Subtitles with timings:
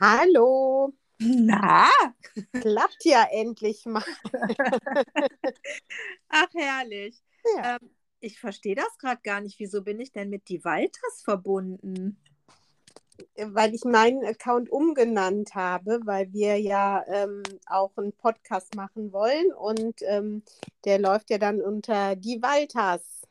[0.00, 0.92] Hallo.
[1.20, 1.88] Na?
[2.60, 4.02] Klappt ja endlich mal.
[6.28, 7.22] Ach, herrlich.
[7.56, 7.76] Ja.
[7.76, 9.60] Ähm, ich verstehe das gerade gar nicht.
[9.60, 12.18] Wieso bin ich denn mit die Walters verbunden?
[13.36, 19.52] Weil ich meinen Account umgenannt habe, weil wir ja ähm, auch einen Podcast machen wollen
[19.52, 20.42] und ähm,
[20.84, 23.23] der läuft ja dann unter die Walters.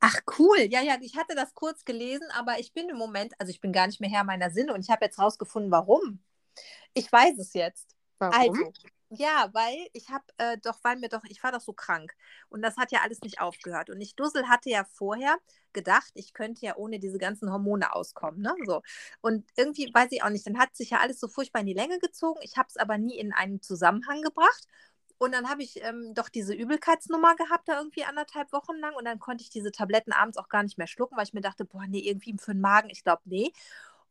[0.00, 3.50] Ach cool, ja, ja, ich hatte das kurz gelesen, aber ich bin im Moment, also
[3.50, 6.20] ich bin gar nicht mehr Herr meiner Sinne und ich habe jetzt rausgefunden, warum.
[6.94, 7.96] Ich weiß es jetzt.
[8.18, 8.54] Warum?
[8.54, 8.74] Also,
[9.10, 12.14] ja, weil ich habe äh, doch, weil mir doch, ich war doch so krank
[12.50, 13.90] und das hat ja alles nicht aufgehört.
[13.90, 15.36] Und ich Dussel hatte ja vorher
[15.72, 18.54] gedacht, ich könnte ja ohne diese ganzen Hormone auskommen, ne?
[18.66, 18.82] So.
[19.22, 21.74] Und irgendwie weiß ich auch nicht, dann hat sich ja alles so furchtbar in die
[21.74, 22.40] Länge gezogen.
[22.42, 24.66] Ich habe es aber nie in einen Zusammenhang gebracht.
[25.18, 28.94] Und dann habe ich ähm, doch diese Übelkeitsnummer gehabt, da irgendwie anderthalb Wochen lang.
[28.94, 31.40] Und dann konnte ich diese Tabletten abends auch gar nicht mehr schlucken, weil ich mir
[31.40, 33.52] dachte, boah, nee, irgendwie für den Magen, ich glaube, nee.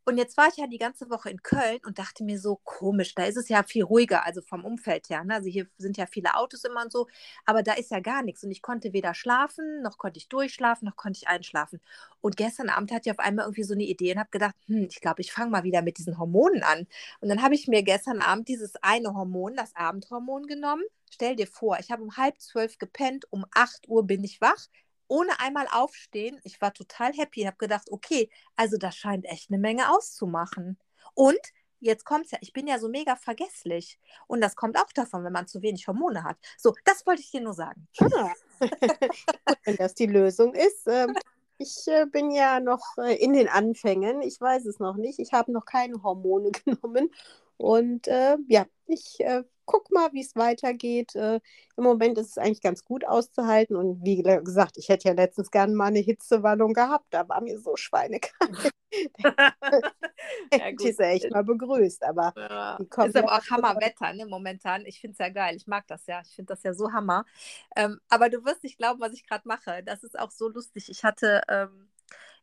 [0.08, 3.14] Und jetzt war ich ja die ganze Woche in Köln und dachte mir so, komisch,
[3.14, 5.26] da ist es ja viel ruhiger, also vom Umfeld her.
[5.26, 5.34] Ne?
[5.36, 7.08] Also hier sind ja viele Autos immer und so,
[7.46, 8.42] aber da ist ja gar nichts.
[8.42, 11.82] Und ich konnte weder schlafen, noch konnte ich durchschlafen, noch konnte ich einschlafen.
[12.22, 14.88] Und gestern Abend hatte ich auf einmal irgendwie so eine Idee und habe gedacht, hm,
[14.90, 16.88] ich glaube, ich fange mal wieder mit diesen Hormonen an.
[17.20, 20.84] Und dann habe ich mir gestern Abend dieses eine Hormon, das Abendhormon genommen.
[21.10, 24.68] Stell dir vor, ich habe um halb zwölf gepennt, um acht Uhr bin ich wach,
[25.08, 26.40] ohne einmal aufstehen.
[26.44, 30.78] Ich war total happy, habe gedacht, okay, also das scheint echt eine Menge auszumachen.
[31.14, 31.40] Und
[31.80, 34.00] jetzt kommt es ja, ich bin ja so mega vergesslich.
[34.28, 36.38] Und das kommt auch davon, wenn man zu wenig Hormone hat.
[36.58, 37.88] So, das wollte ich dir nur sagen.
[38.02, 38.34] Ah.
[39.64, 40.88] wenn das die Lösung ist.
[40.88, 41.16] Ähm,
[41.58, 44.22] ich äh, bin ja noch äh, in den Anfängen.
[44.22, 45.20] Ich weiß es noch nicht.
[45.20, 47.12] Ich habe noch keine Hormone genommen.
[47.58, 51.14] Und äh, ja, ich äh, guck mal, wie es weitergeht.
[51.16, 51.40] Äh,
[51.76, 53.76] Im Moment ist es eigentlich ganz gut auszuhalten.
[53.76, 57.06] Und wie gesagt, ich hätte ja letztens gerne mal eine Hitzewallung gehabt.
[57.12, 58.72] Da war mir so schweinekalt.
[59.20, 59.54] ja,
[60.72, 60.82] gut.
[60.82, 62.04] ist ja echt mal begrüßt.
[62.04, 62.78] Aber ja.
[62.78, 64.86] ist aber auch Hammerwetter ne, momentan.
[64.86, 65.56] Ich finde es ja geil.
[65.56, 66.22] Ich mag das ja.
[66.26, 67.26] Ich finde das ja so Hammer.
[67.76, 69.84] Ähm, aber du wirst nicht glauben, was ich gerade mache.
[69.84, 70.90] Das ist auch so lustig.
[70.90, 71.44] Ich hatte.
[71.50, 71.90] Ähm,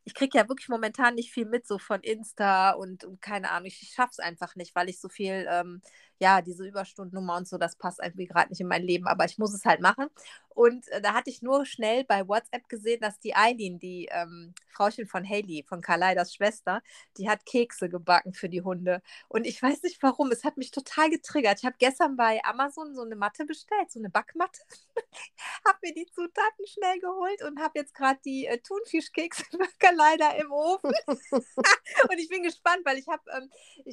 [0.05, 3.65] ich kriege ja wirklich momentan nicht viel mit, so von Insta und, und keine Ahnung,
[3.65, 5.81] ich, ich schaffe es einfach nicht, weil ich so viel ähm,
[6.19, 9.37] ja, diese Überstundennummer und so, das passt irgendwie gerade nicht in mein Leben, aber ich
[9.37, 10.07] muss es halt machen.
[10.49, 14.53] Und äh, da hatte ich nur schnell bei WhatsApp gesehen, dass die Eileen, die ähm,
[14.69, 16.81] Frauchen von Haley, von Carleidas Schwester,
[17.17, 19.01] die hat Kekse gebacken für die Hunde.
[19.27, 21.59] Und ich weiß nicht warum, es hat mich total getriggert.
[21.59, 24.61] Ich habe gestern bei Amazon so eine Matte bestellt, so eine Backmatte.
[25.67, 30.31] habe mir die Zutaten schnell geholt und habe jetzt gerade die äh, Thunfischkekse für Carleida
[30.31, 30.93] im Ofen.
[31.07, 33.49] und ich bin gespannt, weil ich habe ähm,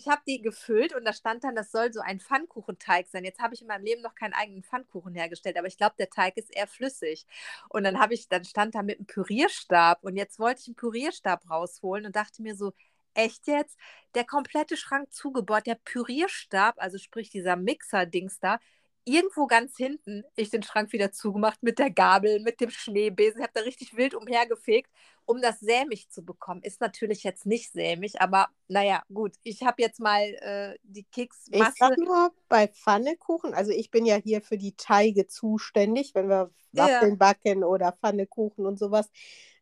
[0.07, 3.25] hab die gefüllt und da stand dann, das soll so ein ein Pfannkuchenteig sein.
[3.25, 6.11] Jetzt habe ich in meinem Leben noch keinen eigenen Pfannkuchen hergestellt, aber ich glaube, der
[6.11, 7.27] Teig ist eher flüssig.
[7.69, 10.77] Und dann habe ich, dann stand da mit einem Pürierstab und jetzt wollte ich einen
[10.77, 12.73] Pürierstab rausholen und dachte mir so,
[13.15, 13.79] echt jetzt?
[14.15, 18.59] Der komplette Schrank zugebaut, der Pürierstab, also sprich dieser Mixer-Dings da,
[19.05, 23.39] irgendwo ganz hinten ich den Schrank wieder zugemacht mit der Gabel, mit dem Schneebesen.
[23.39, 24.91] Ich habe da richtig wild umhergefegt,
[25.25, 26.63] um das sämig zu bekommen.
[26.63, 29.35] Ist natürlich jetzt nicht sämig, aber naja, gut.
[29.43, 31.73] Ich habe jetzt mal äh, die Keksmasse.
[31.73, 36.29] Ich sag nur bei Pfannekuchen, also ich bin ja hier für die Teige zuständig, wenn
[36.29, 37.17] wir Waffeln ja.
[37.17, 39.11] backen oder Pfannekuchen und sowas.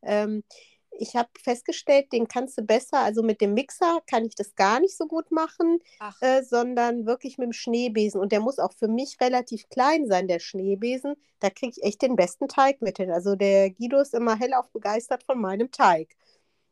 [0.03, 0.45] Ähm,
[1.01, 4.81] ich habe festgestellt, den kannst du besser, also mit dem Mixer kann ich das gar
[4.81, 5.79] nicht so gut machen,
[6.21, 8.21] äh, sondern wirklich mit dem Schneebesen.
[8.21, 11.15] Und der muss auch für mich relativ klein sein, der Schneebesen.
[11.41, 13.11] Da kriege ich echt den besten Teig mit hin.
[13.11, 16.15] Also der Guido ist immer hellauf begeistert von meinem Teig.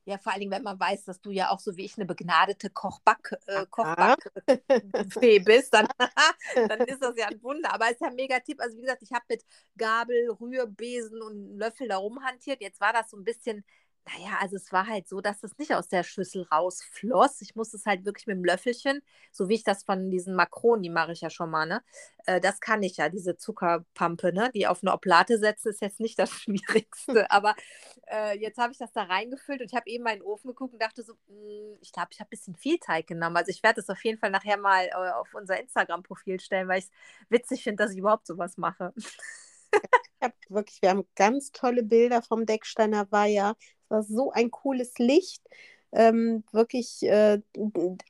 [0.04, 2.70] Ja, vor allem, wenn man weiß, dass du ja auch so wie ich eine begnadete
[2.70, 5.86] Kochback, äh, Kochbackfee bist, dann,
[6.68, 7.74] dann ist das ja ein Wunder.
[7.74, 8.58] Aber es ist ja ein mega Tipp.
[8.60, 9.44] Also wie gesagt, ich habe mit
[9.76, 12.62] Gabel, Rührbesen und Löffel da rumhantiert.
[12.62, 13.64] Jetzt war das so ein bisschen
[14.06, 17.40] naja, also es war halt so, dass es nicht aus der Schüssel rausfloss.
[17.42, 20.88] Ich musste es halt wirklich mit dem Löffelchen, so wie ich das von diesen Makroni
[20.88, 21.82] mache ich ja schon mal, ne?
[22.26, 24.50] Äh, das kann ich ja, diese Zuckerpampe, ne?
[24.54, 27.30] Die auf eine Oplate setzen, ist jetzt nicht das Schwierigste.
[27.30, 27.54] Aber
[28.10, 30.82] äh, jetzt habe ich das da reingefüllt und ich habe eben meinen Ofen geguckt und
[30.82, 33.36] dachte so, mh, hm, ich glaube, ich habe ein bisschen viel Teig genommen.
[33.36, 36.78] Also ich werde es auf jeden Fall nachher mal äh, auf unser Instagram-Profil stellen, weil
[36.80, 36.90] ich es
[37.28, 38.92] witzig finde, dass ich überhaupt sowas mache.
[40.20, 43.54] Ich habe wirklich, wir haben ganz tolle Bilder vom Decksteiner Weiher
[43.88, 45.42] war so ein cooles Licht.
[45.90, 47.40] Ähm, wirklich äh,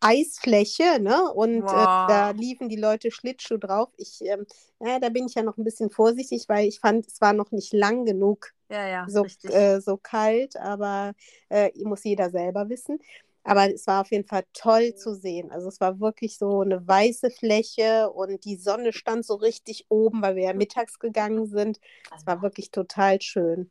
[0.00, 1.32] Eisfläche, ne?
[1.32, 1.72] Und wow.
[1.72, 3.88] äh, da liefen die Leute Schlittschuh drauf.
[3.96, 4.46] Ich, ähm,
[4.80, 7.52] ja, da bin ich ja noch ein bisschen vorsichtig, weil ich fand, es war noch
[7.52, 11.14] nicht lang genug ja, ja, so, äh, so kalt, aber
[11.50, 12.98] äh, muss jeder selber wissen.
[13.44, 15.50] Aber es war auf jeden Fall toll zu sehen.
[15.50, 20.20] Also es war wirklich so eine weiße Fläche und die Sonne stand so richtig oben,
[20.20, 21.80] weil wir ja mittags gegangen sind.
[22.14, 23.70] Es war wirklich total schön.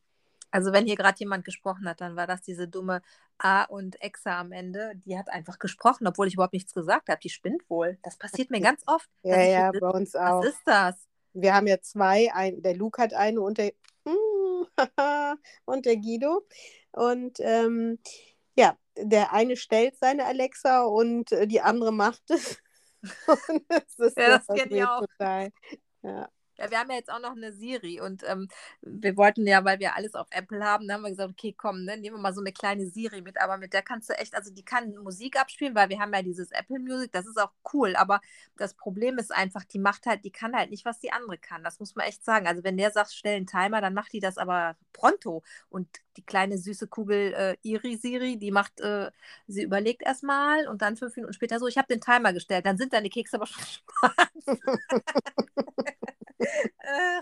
[0.52, 3.02] Also wenn hier gerade jemand gesprochen hat, dann war das diese dumme
[3.38, 4.94] A und Exa am Ende.
[5.06, 7.20] Die hat einfach gesprochen, obwohl ich überhaupt nichts gesagt habe.
[7.22, 7.98] Die spinnt wohl.
[8.04, 9.10] Das passiert mir ganz oft.
[9.24, 10.42] Ja, ja, bei uns auch.
[10.42, 11.08] Was ist das?
[11.34, 12.34] Wir haben ja zwei.
[12.34, 13.74] Ein, der Luke hat eine und der,
[15.66, 16.48] und der Guido.
[16.92, 18.00] Und ähm,
[18.58, 22.58] ja, der eine stellt seine Alexa und äh, die andere macht es.
[23.70, 25.02] das ist ja, das kenne ich auch.
[25.02, 25.52] Total.
[26.02, 26.30] Ja.
[26.60, 28.48] Ja, wir haben ja jetzt auch noch eine Siri und ähm,
[28.82, 31.98] wir wollten ja, weil wir alles auf Apple haben, haben wir gesagt, okay, komm, ne,
[31.98, 34.52] nehmen wir mal so eine kleine Siri mit, aber mit der kannst du echt, also
[34.52, 37.96] die kann Musik abspielen, weil wir haben ja dieses Apple Music, das ist auch cool,
[37.96, 38.22] aber
[38.56, 41.64] das Problem ist einfach, die macht halt, die kann halt nicht, was die andere kann,
[41.64, 42.48] das muss man echt sagen.
[42.48, 45.88] Also wenn der sagt, stell einen Timer, dann macht die das aber pronto und
[46.18, 49.12] die kleine süße Kugel äh, Iri Siri, die macht, äh,
[49.48, 52.78] sie überlegt erstmal und dann fünf Minuten später so, ich habe den Timer gestellt, dann
[52.78, 54.32] sind deine Kekse aber schon schwarz.
[56.40, 57.22] äh,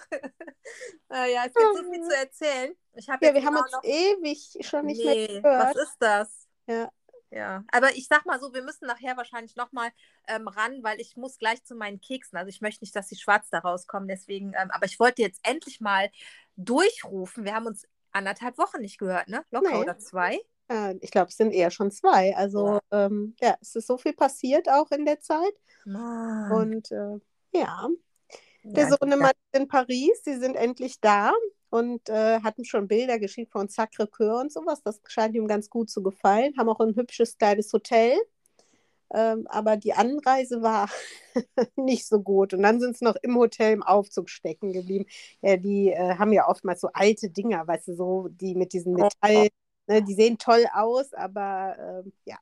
[1.33, 2.75] ja, es gibt so viel zu erzählen.
[2.93, 3.83] Ich hab ja, wir haben uns noch...
[3.83, 5.75] ewig schon nicht nee, mehr gehört.
[5.75, 6.47] Was ist das?
[6.67, 6.91] Ja.
[7.31, 9.89] Ja, aber ich sag mal so, wir müssen nachher wahrscheinlich nochmal
[10.27, 12.37] ähm, ran, weil ich muss gleich zu meinen Keksen.
[12.37, 15.41] Also ich möchte nicht, dass die schwarz da rauskommen, deswegen, ähm, aber ich wollte jetzt
[15.43, 16.09] endlich mal
[16.55, 17.43] durchrufen.
[17.43, 19.43] Wir haben uns anderthalb Wochen nicht gehört, ne?
[19.51, 19.81] Locker nee.
[19.81, 20.39] oder zwei?
[20.69, 22.35] Äh, ich glaube, es sind eher schon zwei.
[22.37, 23.05] Also ja.
[23.05, 23.57] Ähm, ja.
[23.59, 25.53] es ist so viel passiert auch in der Zeit.
[25.83, 26.51] Mann.
[26.51, 27.19] Und äh,
[27.51, 27.89] ja,
[28.65, 31.33] der ja, Sohnemann ist in Paris, sie sind endlich da
[31.69, 34.81] und äh, hatten schon Bilder geschickt von Sacré-Cœur und sowas.
[34.83, 36.53] Das scheint ihm ganz gut zu gefallen.
[36.57, 38.17] Haben auch ein hübsches kleines Hotel.
[39.13, 40.89] Ähm, aber die Anreise war
[41.75, 42.53] nicht so gut.
[42.53, 45.05] Und dann sind sie noch im Hotel im Aufzug stecken geblieben.
[45.41, 48.93] Ja, die äh, haben ja oftmals so alte Dinger, weißt du, so die mit diesen
[48.93, 49.49] Metall,
[49.87, 52.37] ne, die sehen toll aus, aber äh, ja,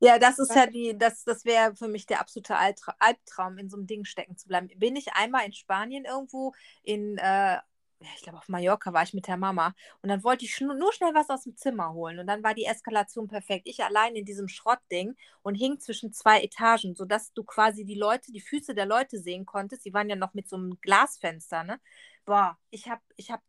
[0.00, 3.76] ja, das ist ja die, das, das wäre für mich der absolute Albtraum, in so
[3.76, 4.68] einem Ding stecken zu bleiben.
[4.76, 6.52] Bin ich einmal in Spanien irgendwo
[6.82, 7.58] in, äh,
[8.00, 11.14] ich glaube auf Mallorca war ich mit der Mama und dann wollte ich nur schnell
[11.14, 13.66] was aus dem Zimmer holen und dann war die Eskalation perfekt.
[13.66, 18.32] Ich allein in diesem Schrottding und hing zwischen zwei Etagen, sodass du quasi die Leute,
[18.32, 19.84] die Füße der Leute sehen konntest.
[19.84, 21.80] Die waren ja noch mit so einem Glasfenster, ne?
[22.24, 23.42] Boah, ich habe ich hab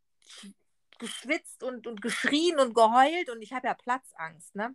[0.98, 4.74] geschwitzt und, und geschrien und geheult und ich habe ja Platzangst, ne?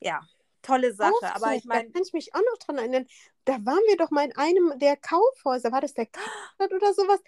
[0.00, 0.26] Ja,
[0.62, 1.12] tolle Sache.
[1.12, 1.86] Aufzug, aber ich meine.
[1.86, 3.06] Da kann ich mich auch noch dran erinnern.
[3.44, 7.20] Da waren wir doch mal in einem der Kaufhäuser, war das der Kaufhaus oder sowas,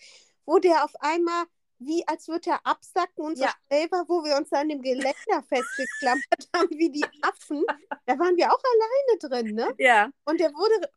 [0.47, 1.45] wo der auf einmal
[1.79, 3.53] wie als würde er absacken und so ja.
[3.69, 7.65] selber, wo wir uns an dem Geländer festgeklammert haben, wie die Affen.
[8.07, 9.75] Da waren wir auch alleine drin, ne?
[9.79, 10.11] Ja.
[10.25, 10.89] Und der wurde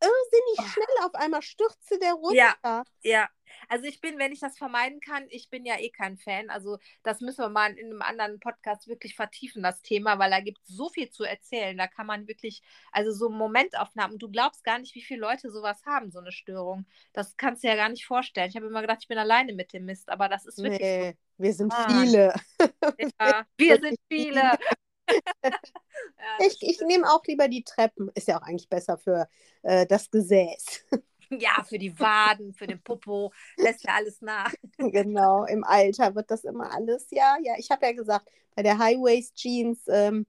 [0.00, 0.62] irrsinnig oh.
[0.62, 2.56] schnell auf einmal stürzte der runter.
[2.62, 3.28] Ja, ja.
[3.68, 6.50] Also ich bin, wenn ich das vermeiden kann, ich bin ja eh kein Fan.
[6.50, 10.40] Also das müssen wir mal in einem anderen Podcast wirklich vertiefen, das Thema, weil da
[10.40, 11.76] gibt es so viel zu erzählen.
[11.76, 12.62] Da kann man wirklich,
[12.92, 16.86] also so Momentaufnahmen, du glaubst gar nicht, wie viele Leute sowas haben, so eine Störung.
[17.12, 18.48] Das kannst du ja gar nicht vorstellen.
[18.50, 20.80] Ich habe immer gedacht, ich bin alleine mit dem Mist, aber das ist wirklich.
[20.80, 21.42] Nee, so.
[21.42, 21.88] wir sind ah.
[21.88, 22.34] viele.
[23.20, 24.58] Ja, wir sind viele.
[26.38, 28.10] Ich, ich nehme auch lieber die Treppen.
[28.14, 29.28] Ist ja auch eigentlich besser für
[29.62, 30.84] äh, das Gesäß.
[31.30, 34.50] Ja, für die Waden, für den Popo, lässt ja alles nach.
[34.78, 37.08] Genau, im Alter wird das immer alles.
[37.10, 40.24] Ja, ja, ich habe ja gesagt, bei der High-Waist-Jeans, ähm,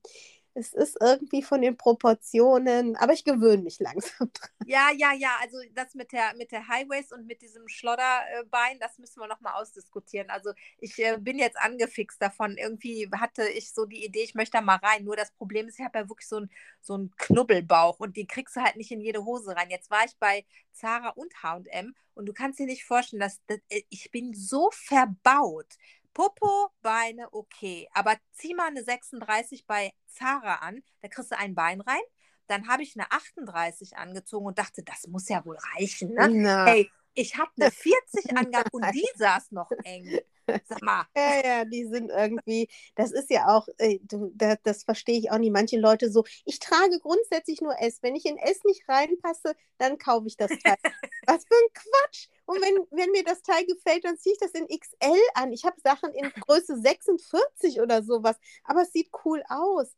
[0.54, 4.50] es ist irgendwie von den Proportionen, aber ich gewöhne mich langsam dran.
[4.66, 8.98] Ja, ja, ja, also das mit der, mit der Highways und mit diesem Schlodderbein, das
[8.98, 10.30] müssen wir nochmal ausdiskutieren.
[10.30, 12.57] Also ich äh, bin jetzt angefixt davon.
[12.57, 15.04] Irgendwie hatte ich so die Idee, ich möchte da mal rein.
[15.04, 16.50] Nur das Problem ist, ich habe ja wirklich so einen
[16.81, 19.69] so einen Knubbelbauch und den kriegst du halt nicht in jede Hose rein.
[19.69, 23.59] Jetzt war ich bei Zara und H&M und du kannst dir nicht vorstellen, dass, dass
[23.69, 25.78] äh, ich bin so verbaut.
[26.13, 27.87] Popo, Beine, okay.
[27.94, 32.01] Aber zieh mal eine 36 bei Zara an, da kriegst du ein Bein rein.
[32.47, 36.13] Dann habe ich eine 38 angezogen und dachte, das muss ja wohl reichen.
[36.13, 36.30] Ne?
[36.30, 36.66] Na.
[36.66, 40.19] Hey, ich habe eine 40 angehabt und die saß noch eng.
[40.66, 41.06] Sag mal.
[41.16, 45.37] Ja, ja, die sind irgendwie, das ist ja auch, äh, das, das verstehe ich auch
[45.37, 45.51] nicht.
[45.51, 47.99] Manche Leute so, ich trage grundsätzlich nur S.
[48.01, 50.78] Wenn ich in S nicht reinpasse, dann kaufe ich das Teil.
[51.28, 52.28] Was für ein Quatsch.
[52.50, 55.54] Und wenn, wenn mir das Teil gefällt, dann ziehe ich das in XL an.
[55.54, 59.96] Ich habe Sachen in Größe 46 oder sowas, aber es sieht cool aus.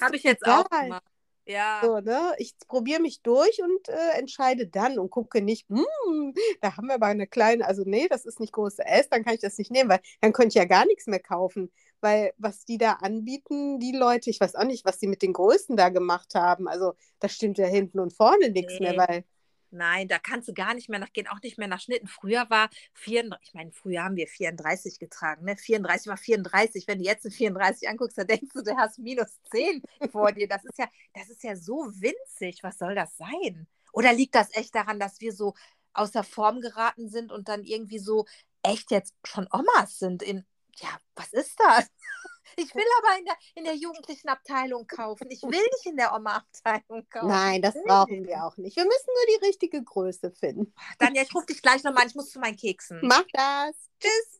[0.00, 0.62] Habe ich jetzt egal.
[0.62, 1.04] auch gemacht.
[1.44, 1.82] Ja.
[1.84, 2.32] So, ne?
[2.38, 6.94] Ich probiere mich durch und äh, entscheide dann und gucke nicht, hm, da haben wir
[6.94, 9.70] aber eine kleine, also nee, das ist nicht große S, dann kann ich das nicht
[9.70, 11.70] nehmen, weil dann könnte ich ja gar nichts mehr kaufen.
[12.00, 15.34] Weil was die da anbieten, die Leute, ich weiß auch nicht, was die mit den
[15.34, 16.66] Größen da gemacht haben.
[16.66, 18.88] Also da stimmt ja hinten und vorne nichts nee.
[18.88, 19.24] mehr, weil
[19.72, 22.08] Nein, da kannst du gar nicht mehr nachgehen, auch nicht mehr nach Schnitten.
[22.08, 25.56] Früher war 34, ich meine, früher haben wir 34 getragen, ne?
[25.56, 26.86] 34 war 34.
[26.88, 30.48] Wenn du jetzt eine 34 anguckst, dann denkst du, du hast minus 10 vor dir.
[30.48, 32.62] Das ist ja, das ist ja so winzig.
[32.62, 33.66] Was soll das sein?
[33.92, 35.54] Oder liegt das echt daran, dass wir so
[35.92, 38.26] außer Form geraten sind und dann irgendwie so
[38.62, 40.44] echt jetzt schon Omas sind in
[40.80, 41.86] Ja, was ist das?
[42.56, 45.30] Ich will aber in der, in der jugendlichen Abteilung kaufen.
[45.30, 47.28] Ich will nicht in der Oma-Abteilung kaufen.
[47.28, 48.76] Nein, das brauchen wir auch nicht.
[48.76, 50.74] Wir müssen nur die richtige Größe finden.
[50.98, 52.08] Danja, ich rufe dich gleich nochmal an.
[52.08, 52.98] Ich muss zu meinen Keksen.
[53.02, 53.76] Mach das.
[54.00, 54.38] Tschüss.